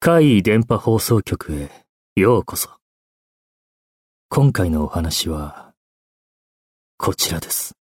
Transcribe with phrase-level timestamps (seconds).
[0.00, 1.70] 怪異電波放送局へ
[2.16, 2.70] ようこそ。
[4.28, 5.72] 今回のお話は、
[6.96, 7.76] こちらです。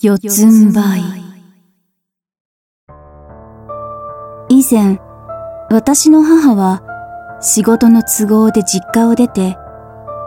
[0.00, 1.26] 四つん這い。
[4.48, 4.98] 以前、
[5.70, 6.82] 私の母は
[7.40, 9.56] 仕事の都合で実家を出て、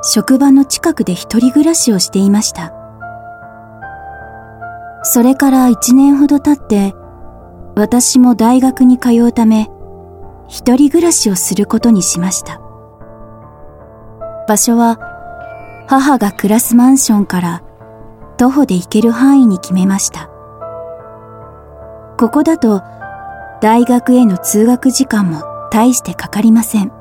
[0.02, 2.74] 職場の近くで一人暮らしをしていました。
[5.04, 6.94] それから一年ほど経って、
[7.76, 9.70] 私も大学に通うため、
[10.48, 12.60] 一人暮らしをすることにしました。
[14.48, 15.00] 場所は、
[15.88, 17.64] 母が暮らすマンションから
[18.38, 20.30] 徒歩で行ける範囲に決めました。
[22.18, 22.82] ここだと、
[23.62, 26.92] 大学への通学時間も大してかかりません。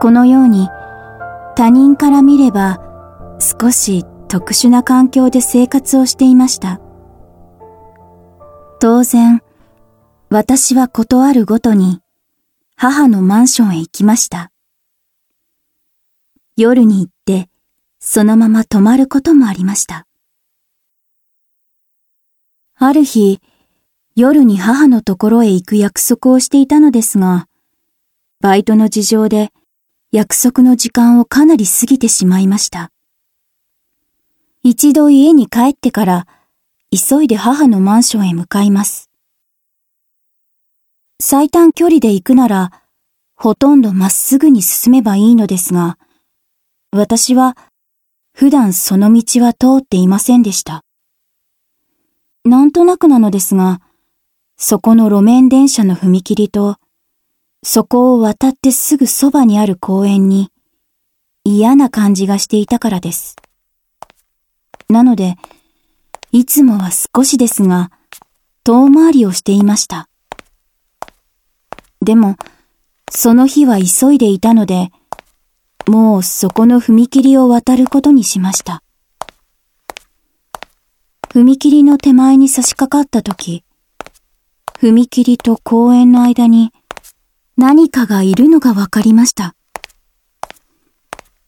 [0.00, 0.68] このように、
[1.58, 2.78] 他人から見れば
[3.40, 6.80] 少し特殊な環境で生活をしていました。
[8.78, 9.42] 当然、
[10.30, 12.00] 私は断るごとに
[12.76, 14.52] 母のマンションへ行きました。
[16.56, 17.48] 夜に行って
[17.98, 20.06] そのまま泊まることもありました。
[22.76, 23.40] ある日、
[24.14, 27.48] 夜に母のところへ行く約束をしていたのですが、
[28.38, 29.50] バイトの事情で
[30.10, 32.90] 約束の時間をかなり過ぎてしまいました。
[34.62, 36.26] 一度家に帰ってから、
[36.90, 39.10] 急いで母のマンションへ向かいます。
[41.20, 42.70] 最短距離で行くなら、
[43.34, 45.98] ほとんどまっすぐに進めばいいのですが、
[46.90, 47.56] 私は
[48.32, 50.84] 普段その道は通っていませんでした。
[52.44, 53.82] なんとなくなのですが、
[54.56, 56.78] そこの路面電車の踏切と、
[57.70, 60.50] そこを渡ってすぐそばにある公園に
[61.44, 63.36] 嫌な感じがしていたからです。
[64.88, 65.36] なので、
[66.32, 67.90] いつもは少しですが、
[68.64, 70.08] 遠回りをしていました。
[72.00, 72.36] でも、
[73.10, 74.90] その日は急いでいたので、
[75.86, 78.82] もうそこの踏切を渡ることにしました。
[81.28, 83.62] 踏切の手前に差し掛かった時、
[84.80, 86.72] 踏切と公園の間に
[87.58, 89.56] 何かがいるのがわかりました。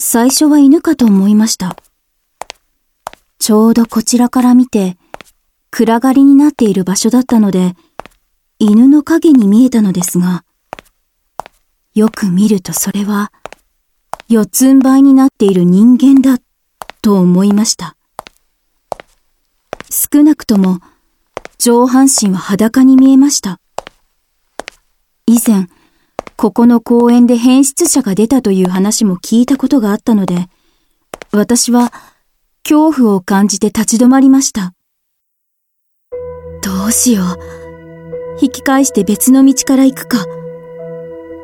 [0.00, 1.76] 最初は犬かと思いました。
[3.38, 4.98] ちょうどこちらから見て、
[5.70, 7.76] 暗がりになっている場所だったので、
[8.58, 10.44] 犬の影に見えたのですが、
[11.94, 13.30] よく見るとそれは、
[14.26, 16.42] 四つん這いになっている人間だ、
[17.02, 17.96] と思いました。
[19.88, 20.80] 少なくとも、
[21.58, 23.60] 上半身は裸に見えました。
[25.26, 25.68] 以前、
[26.40, 30.46] ここの公園で変質者が出たという話も聞いたことがあったので、
[31.32, 31.92] 私は
[32.62, 34.72] 恐怖を感じて立ち止まりました。
[36.62, 38.38] どうしよう。
[38.40, 40.24] 引き返して別の道から行くか。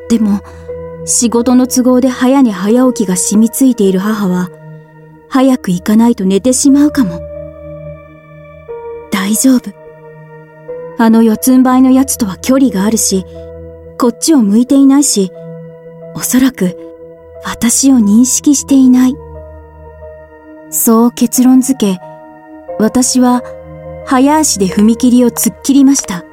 [0.08, 0.40] でも、
[1.04, 4.48] 仕事の都合で早寝早起きが染みついている母は、
[5.28, 7.20] 早く行かないと寝てしまうかも。
[9.10, 9.74] 大丈夫。
[10.98, 13.26] あの四つん這いのやつとは距離があるし、
[13.98, 15.32] こっちを向いていないし、
[16.14, 16.76] おそらく
[17.44, 19.16] 私を認識していない。
[20.70, 21.98] そう結論づけ、
[22.78, 23.42] 私は
[24.06, 26.24] 早足で踏切を突っ切りました。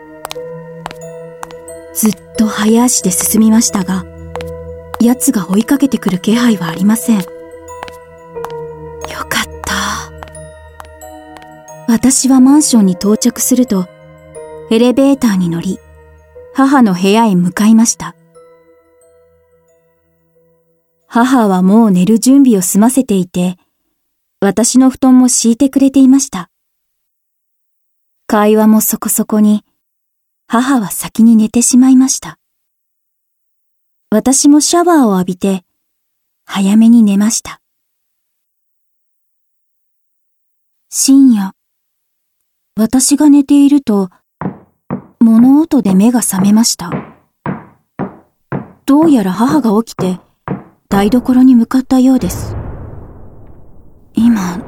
[1.94, 4.04] ずっと早足で進みましたが、
[5.00, 7.18] 奴が追いかけてくる気配はありません。
[7.18, 7.24] よ
[9.30, 9.74] かった。
[11.88, 13.88] 私はマンションに到着すると、
[14.72, 15.80] エレベーターに乗り、
[16.56, 18.16] 母の部屋へ向かいました。
[21.08, 23.58] 母はもう寝る準備を済ませていて、
[24.40, 26.50] 私の布団も敷いてくれていました。
[28.28, 29.64] 会話もそこそこに、
[30.48, 32.40] 母は先に寝てしまいました。
[34.12, 35.66] 私もシャワーを浴びて、
[36.46, 37.62] 早めに寝ました。
[40.90, 41.54] 深夜、
[42.76, 44.10] 私が寝ていると、
[45.24, 46.92] 物音で目が覚めました。
[48.86, 50.20] どうやら母が起きて、
[50.90, 52.58] 台所に向かったようです。
[54.16, 54.60] 今、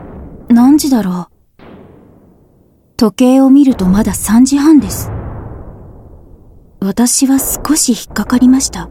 [0.47, 1.63] 何時だろう。
[2.95, 5.11] 時計を見るとまだ3時半です。
[6.79, 8.89] 私は少し引っかかりました。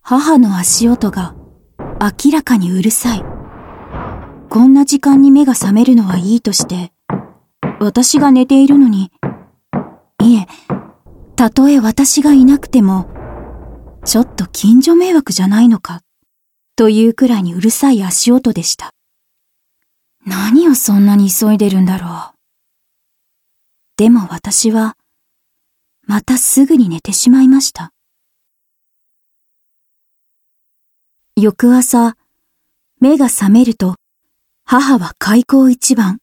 [0.00, 1.36] 母の足音が
[2.00, 3.24] 明らかにうるさい。
[4.50, 6.92] こんな時間に目が覚めるのはいいとして、
[7.78, 9.12] 私が寝ているのに、
[10.22, 10.46] いえ、
[11.36, 13.08] たとえ私がいなくても、
[14.04, 16.00] ちょっと近所迷惑じゃないのか、
[16.76, 18.94] というくらいにうるさい足音でした。
[20.26, 22.34] 何をそんなに急いでるんだろう。
[23.96, 24.96] でも私は、
[26.02, 27.92] またすぐに寝てしまいました。
[31.36, 32.16] 翌朝、
[33.00, 33.96] 目が覚めると、
[34.64, 36.18] 母は開口一番、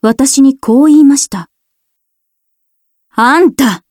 [0.00, 1.49] 私にこう言いました。
[3.22, 3.84] あんた、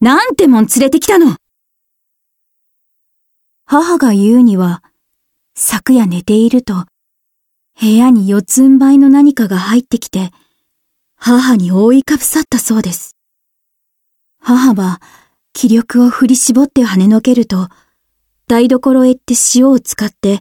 [0.00, 1.36] なんてもん連れてきたの
[3.64, 4.82] 母が言うには、
[5.54, 6.84] 昨夜寝ていると、
[7.80, 10.32] 部屋に四つん這いの何かが入ってきて、
[11.14, 13.14] 母に覆いかぶさったそうです。
[14.40, 15.00] 母は
[15.52, 17.68] 気力を振り絞って跳ねのけると、
[18.48, 20.40] 台所へ行って塩を使って、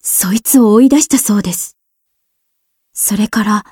[0.00, 1.76] そいつを追い出したそうです。
[2.92, 3.64] それから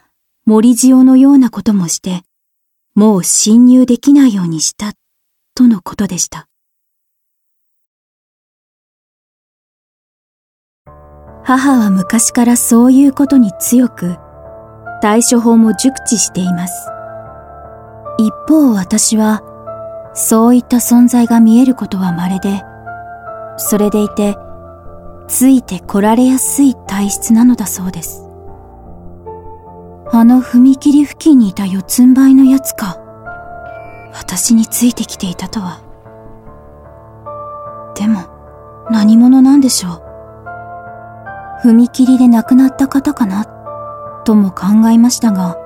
[0.47, 2.25] 森塩のようなこともして、
[2.97, 4.93] もう侵入できないようにした、
[5.57, 6.47] とのことでした。
[11.43, 14.17] 母は昔からそういうことに強く、
[15.03, 16.89] 対処法も熟知しています。
[18.19, 19.43] 一方私は、
[20.15, 22.63] そういった存在が見えることは稀で、
[23.57, 24.37] それでいて、
[25.27, 28.24] ついて来られやすい体質なのだそうです。
[30.17, 33.01] あの踏切付近にいた四つん這いのやつか。
[34.13, 35.81] 私についてきていたとは。
[37.97, 38.21] でも、
[38.93, 39.95] 何者なんでしょ
[41.65, 41.67] う。
[41.67, 43.45] 踏切で亡くなった方かな、
[44.25, 45.57] とも考えましたが、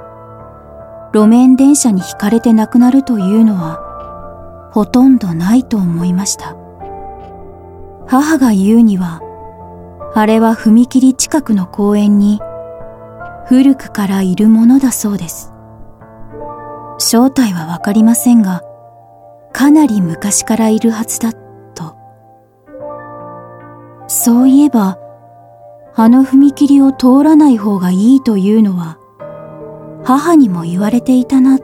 [1.12, 6.56] 路面電車にひかれて亡くなるというのは、ほとんどないと思いました。
[8.06, 9.20] 母が言うには、
[10.14, 12.40] あれは踏切近くの公園に
[13.48, 15.54] 古くからいるものだそうです。
[16.98, 18.62] 正体はわかりませんが、
[19.54, 21.96] かなり昔からいるはずだ、と。
[24.06, 24.98] そういえば、
[25.94, 28.98] あの踏切を通らない方がいいというのは、
[30.04, 31.58] 母にも言われていたな、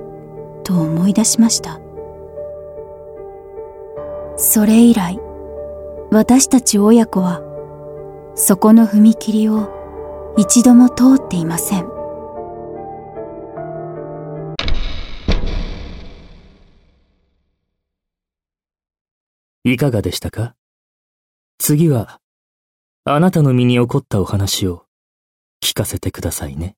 [0.63, 1.81] と思い出しました。
[4.37, 5.21] それ以来、
[6.11, 7.43] 私たち親子は、
[8.37, 9.69] そこの踏切を
[10.37, 11.89] 一度も通っていません。
[19.63, 20.57] いかがでしたか？
[21.59, 22.21] 次は、
[23.05, 24.87] あなたの身に起こったお話を
[25.63, 26.77] 聞かせてくださいね。